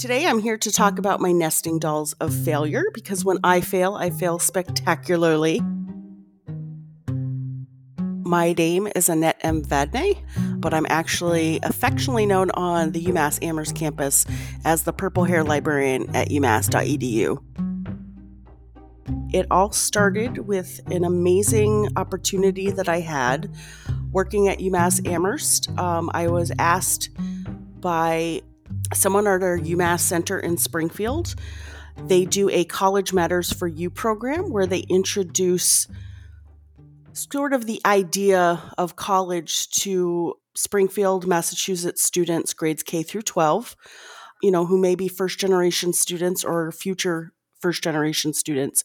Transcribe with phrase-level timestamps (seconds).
[0.00, 3.96] Today I'm here to talk about my nesting dolls of failure because when I fail,
[3.96, 5.60] I fail spectacularly.
[8.24, 9.62] My name is Annette M.
[9.62, 10.16] Vadnais,
[10.58, 14.24] but I'm actually affectionately known on the UMass Amherst campus
[14.64, 17.36] as the purple hair librarian at umass.edu.
[19.34, 23.54] It all started with an amazing opportunity that I had
[24.12, 25.68] working at UMass Amherst.
[25.78, 27.10] Um, I was asked
[27.82, 28.40] by
[28.94, 31.34] someone at our UMass Center in Springfield.
[32.06, 35.86] They do a College Matters for You program where they introduce
[37.12, 43.76] sort of the idea of college to Springfield, Massachusetts students, grades K through 12,
[44.42, 48.84] you know, who may be first generation students or future first generation students.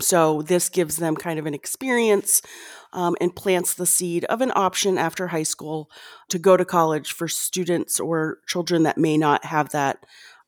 [0.00, 2.42] So this gives them kind of an experience
[2.92, 5.90] um, and plants the seed of an option after high school
[6.28, 10.04] to go to college for students or children that may not have that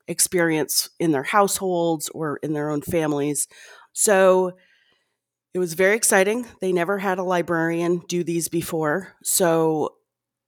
[0.07, 3.49] experience in their households or in their own families.
[3.93, 4.53] So
[5.55, 6.47] it was very exciting.
[6.61, 9.15] They never had a librarian do these before.
[9.23, 9.95] So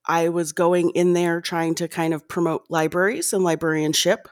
[0.07, 4.29] I was going in there trying to kind of promote libraries and librarianship.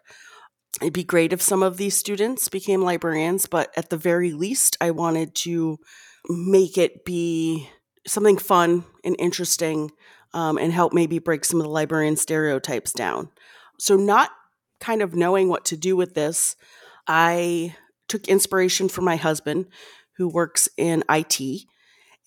[0.81, 4.77] It'd be great if some of these students became librarians, but at the very least,
[4.81, 5.79] I wanted to
[6.29, 7.69] make it be
[8.07, 9.93] something fun and interesting
[10.33, 13.31] um, and help maybe break some of the librarian stereotypes down.
[13.79, 14.31] So, not
[14.81, 16.57] kind of knowing what to do with this,
[17.07, 17.77] I
[18.09, 19.67] took inspiration from my husband
[20.17, 21.41] who works in IT.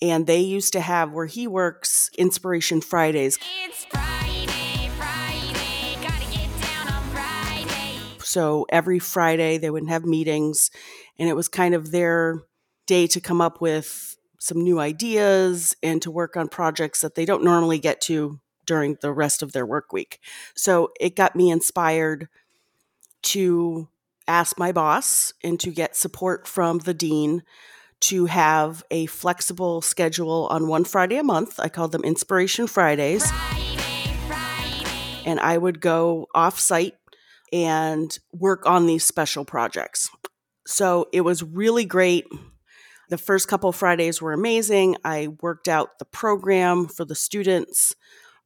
[0.02, 3.38] And they used to have where he works Inspiration Fridays.
[3.90, 4.37] Friday,
[8.28, 10.70] So every Friday they would have meetings,
[11.18, 12.44] and it was kind of their
[12.86, 17.26] day to come up with some new ideas and to work on projects that they
[17.26, 20.20] don't normally get to during the rest of their work week.
[20.56, 22.28] So it got me inspired
[23.24, 23.88] to
[24.28, 27.44] ask my boss and to get support from the dean
[28.00, 31.60] to have a flexible schedule on one Friday a month.
[31.60, 33.32] I called them Inspiration Fridays.
[33.32, 35.22] Friday, Friday.
[35.26, 36.96] And I would go off site
[37.52, 40.10] and work on these special projects.
[40.66, 42.26] So it was really great
[43.10, 44.98] the first couple Fridays were amazing.
[45.04, 47.96] I worked out the program for the students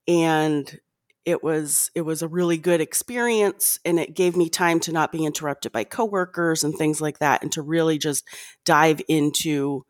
[0.08, 0.80] and
[1.26, 5.12] it was it was a really good experience and it gave me time to not
[5.12, 8.24] be interrupted by coworkers and things like that and to really just
[8.66, 9.86] dive into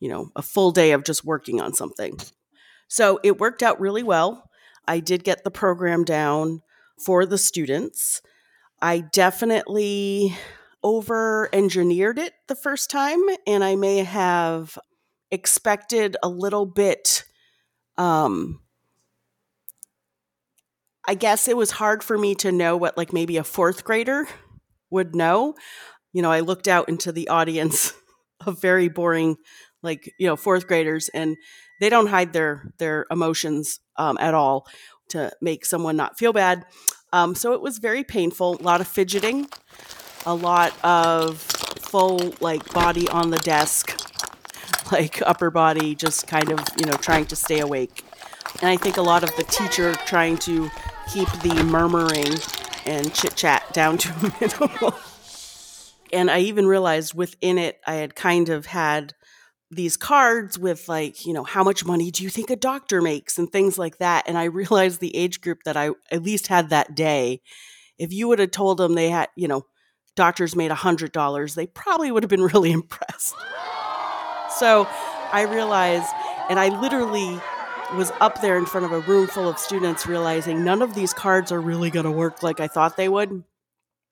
[0.00, 2.18] you know a full day of just working on something
[2.86, 4.50] so it worked out really well
[4.86, 6.60] i did get the program down
[7.02, 8.20] for the students
[8.84, 10.36] i definitely
[10.84, 14.78] over engineered it the first time and I may have
[15.30, 17.24] expected a little bit
[17.96, 18.60] um
[21.08, 24.26] I guess it was hard for me to know what like maybe a 4th grader
[24.90, 25.54] would know.
[26.12, 27.92] You know, I looked out into the audience
[28.46, 29.36] of very boring
[29.82, 31.36] like, you know, 4th graders and
[31.80, 34.66] they don't hide their their emotions um, at all
[35.10, 36.64] to make someone not feel bad.
[37.14, 39.48] Um, so it was very painful, a lot of fidgeting
[40.26, 44.00] a lot of full like body on the desk,
[44.92, 48.04] like upper body, just kind of, you know, trying to stay awake.
[48.60, 50.70] And I think a lot of the teacher trying to
[51.12, 52.38] keep the murmuring
[52.86, 54.94] and chit chat down to a minimum.
[56.12, 59.14] and I even realized within it, I had kind of had
[59.70, 63.38] these cards with like, you know, how much money do you think a doctor makes
[63.38, 64.24] and things like that.
[64.28, 67.40] And I realized the age group that I at least had that day,
[67.98, 69.66] if you would have told them they had, you know,
[70.16, 73.34] doctors made a $100, they probably would have been really impressed.
[74.58, 74.86] So
[75.32, 76.12] I realized,
[76.48, 77.40] and I literally
[77.96, 81.12] was up there in front of a room full of students realizing none of these
[81.12, 83.44] cards are really going to work like I thought they would.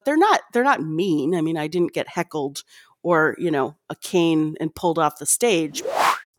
[0.05, 1.35] They're not they're not mean.
[1.35, 2.65] I mean, I didn't get heckled
[3.03, 5.83] or, you know, a cane and pulled off the stage.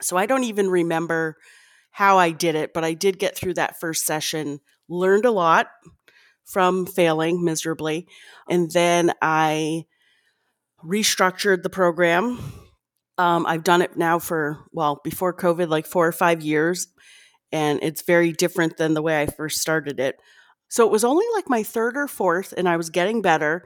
[0.01, 1.37] So I don't even remember
[1.91, 4.59] how I did it, but I did get through that first session,
[4.89, 5.67] learned a lot,
[6.45, 8.07] from failing miserably.
[8.49, 9.85] And then I
[10.83, 12.39] restructured the program.
[13.17, 16.87] Um, I've done it now for, well, before COVID, like four or five years.
[17.51, 20.19] And it's very different than the way I first started it.
[20.67, 23.63] So it was only like my third or fourth, and I was getting better.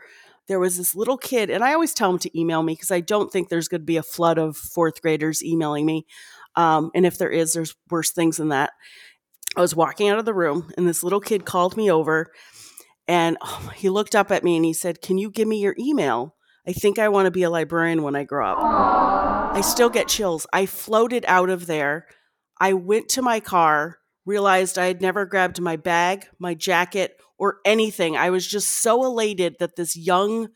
[0.48, 3.02] There was this little kid, and I always tell him to email me because I
[3.02, 6.06] don't think there's going to be a flood of fourth graders emailing me.
[6.56, 8.72] Um, and if there is, there's worse things than that.
[9.56, 12.32] I was walking out of the room, and this little kid called me over
[13.08, 15.76] and oh, he looked up at me and he said, Can you give me your
[15.80, 16.36] email?
[16.68, 18.58] I think I want to be a librarian when I grow up.
[18.60, 20.46] I still get chills.
[20.52, 22.06] I floated out of there.
[22.60, 27.60] I went to my car, realized I had never grabbed my bag, my jacket, or
[27.66, 28.18] anything.
[28.18, 30.50] I was just so elated that this young,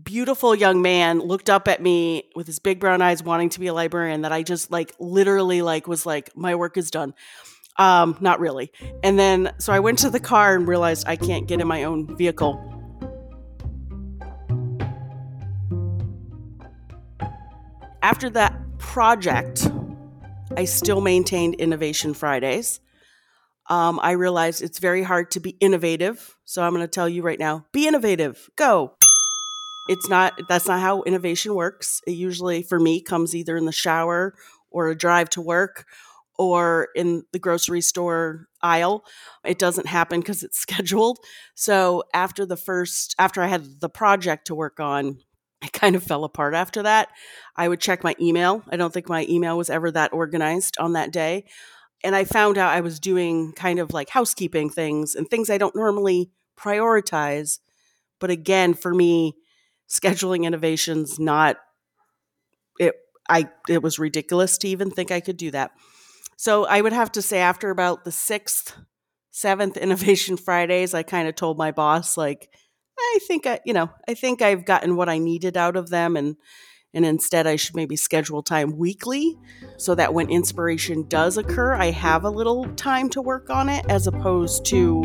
[0.00, 3.66] beautiful young man looked up at me with his big brown eyes wanting to be
[3.66, 7.14] a librarian that I just like literally like was like my work is done.
[7.76, 8.70] Um not really.
[9.02, 11.84] And then so I went to the car and realized I can't get in my
[11.84, 12.68] own vehicle.
[18.02, 19.70] After that project,
[20.56, 22.80] I still maintained Innovation Fridays.
[23.72, 26.36] Um, I realized it's very hard to be innovative.
[26.44, 28.96] So I'm going to tell you right now be innovative, go.
[29.88, 32.02] It's not, that's not how innovation works.
[32.06, 34.34] It usually, for me, comes either in the shower
[34.70, 35.86] or a drive to work
[36.38, 39.06] or in the grocery store aisle.
[39.42, 41.18] It doesn't happen because it's scheduled.
[41.54, 45.16] So after the first, after I had the project to work on,
[45.62, 47.08] I kind of fell apart after that.
[47.56, 48.64] I would check my email.
[48.68, 51.46] I don't think my email was ever that organized on that day.
[52.04, 55.58] And I found out I was doing kind of like housekeeping things and things I
[55.58, 57.58] don't normally prioritize.
[58.18, 59.36] But again, for me,
[59.88, 61.58] scheduling innovations not
[62.78, 62.94] it
[63.28, 65.72] I it was ridiculous to even think I could do that.
[66.36, 68.74] So I would have to say after about the 6th,
[69.32, 72.48] 7th innovation Fridays, I kind of told my boss like
[72.98, 76.16] I think I, you know, I think I've gotten what I needed out of them
[76.16, 76.36] and
[76.94, 79.38] and instead I should maybe schedule time weekly
[79.76, 83.84] so that when inspiration does occur, I have a little time to work on it
[83.88, 85.02] as opposed to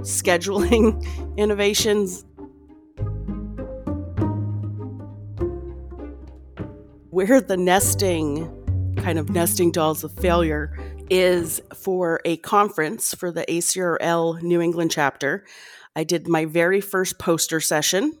[0.00, 1.04] scheduling
[1.36, 2.24] innovations.
[7.10, 8.52] Where the nesting
[8.98, 10.76] kind of nesting dolls of failure
[11.10, 15.44] is for a conference for the ACRL New England chapter.
[15.94, 18.18] I did my very first poster session.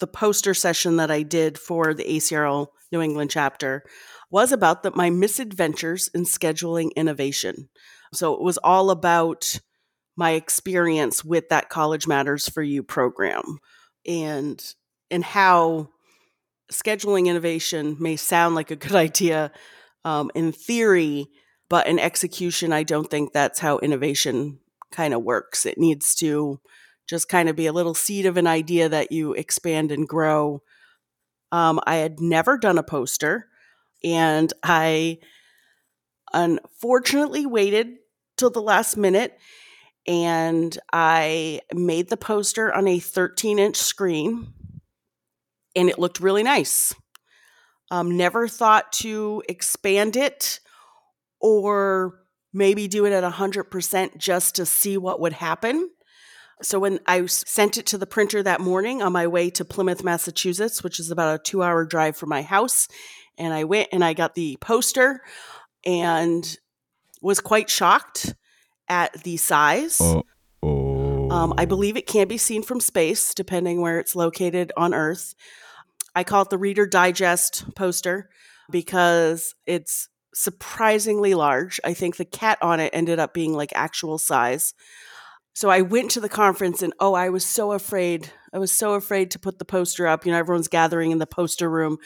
[0.00, 3.84] The poster session that I did for the ACRL New England chapter
[4.30, 7.68] was about the, my misadventures in scheduling innovation.
[8.12, 9.60] So it was all about
[10.16, 13.58] my experience with that College Matters for You program
[14.06, 14.62] and
[15.10, 15.88] and how
[16.72, 19.52] scheduling innovation may sound like a good idea
[20.04, 21.28] um, in theory,
[21.68, 24.58] but in execution, I don't think that's how innovation
[24.90, 25.66] kind of works.
[25.66, 26.60] It needs to
[27.08, 30.62] just kind of be a little seed of an idea that you expand and grow.
[31.52, 33.48] Um, I had never done a poster,
[34.02, 35.18] and I
[36.32, 37.94] unfortunately waited
[38.36, 39.38] till the last minute
[40.06, 44.52] and I made the poster on a 13 inch screen
[45.76, 46.94] and it looked really nice.
[47.90, 50.60] Um, never thought to expand it
[51.40, 52.20] or
[52.52, 55.90] maybe do it at 100% just to see what would happen.
[56.62, 60.04] So when I sent it to the printer that morning on my way to Plymouth,
[60.04, 62.88] Massachusetts, which is about a two hour drive from my house,
[63.36, 65.20] and I went and I got the poster
[65.84, 66.56] and
[67.20, 68.34] was quite shocked
[68.88, 70.00] at the size.
[70.62, 75.34] Um, I believe it can be seen from space, depending where it's located on Earth.
[76.14, 78.30] I call it the Reader Digest poster
[78.70, 81.80] because it's surprisingly large.
[81.84, 84.74] I think the cat on it ended up being like actual size
[85.54, 88.30] so I went to the conference and oh, I was so afraid.
[88.52, 90.26] I was so afraid to put the poster up.
[90.26, 91.98] You know, everyone's gathering in the poster room.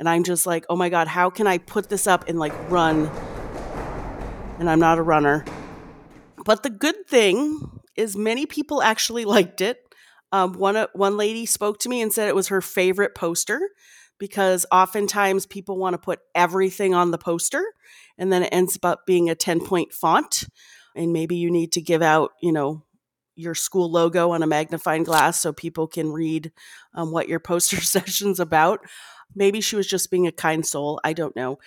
[0.00, 2.52] And I'm just like, oh my God, how can I put this up and like
[2.68, 3.06] run?
[4.58, 5.44] And I'm not a runner.
[6.44, 9.80] But the good thing is, many people actually liked it.
[10.32, 13.60] Um, one, uh, one lady spoke to me and said it was her favorite poster
[14.18, 17.64] because oftentimes people want to put everything on the poster
[18.18, 20.44] and then it ends up being a 10 point font
[20.96, 22.82] and maybe you need to give out you know
[23.36, 26.50] your school logo on a magnifying glass so people can read
[26.94, 28.80] um, what your poster session's about.
[29.34, 31.00] Maybe she was just being a kind soul.
[31.04, 31.58] I don't know.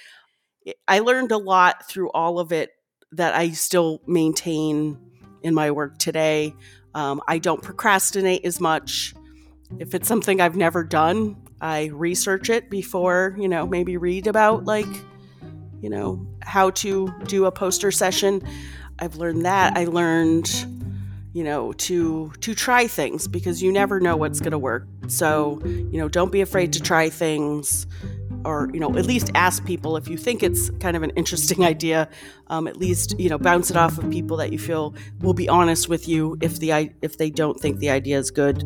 [0.88, 2.72] I learned a lot through all of it
[3.12, 4.98] that I still maintain
[5.42, 6.54] in my work today.
[6.94, 9.14] Um, I don't procrastinate as much.
[9.78, 14.66] If it's something I've never done, I research it before, you know, maybe read about
[14.66, 14.88] like,
[15.82, 18.42] you know, how to do a poster session.
[18.98, 19.78] I've learned that.
[19.78, 20.48] I learned
[21.40, 24.86] you know to to try things because you never know what's going to work.
[25.08, 27.88] So you know don't be afraid to try things
[28.44, 31.64] or you know at least ask people if you think it's kind of an interesting
[31.74, 32.10] idea
[32.48, 35.48] um, at least you know bounce it off of people that you feel will be
[35.48, 38.58] honest with you if the if they don't think the idea is good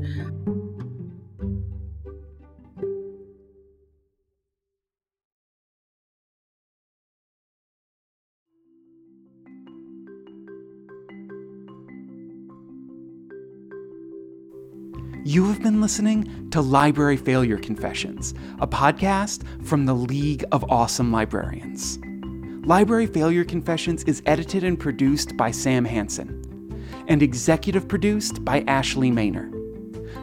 [15.26, 21.14] You have been listening to Library Failure Confessions, a podcast from the League of Awesome
[21.14, 21.98] Librarians.
[22.68, 26.42] Library Failure Confessions is edited and produced by Sam Hansen
[27.08, 29.50] and executive produced by Ashley Maynor.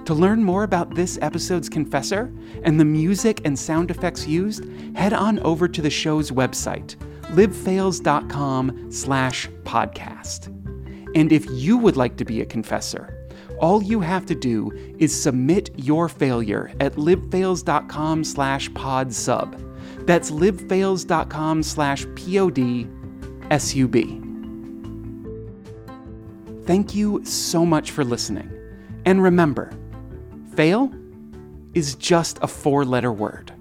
[0.04, 2.30] To learn more about this episode's confessor
[2.62, 6.96] and the music and sound effects used, head on over to the show's website,
[7.32, 10.48] libfails.com slash podcast.
[11.16, 13.16] And if you would like to be a confessor,
[13.60, 20.06] all you have to do is submit your failure at libfails.com slash podsub.
[20.06, 22.90] That's libfails.com slash P-O-D-S-U-B.
[26.64, 28.50] Thank you so much for listening.
[29.04, 29.72] And remember,
[30.54, 30.92] fail
[31.74, 33.52] is just a four letter word.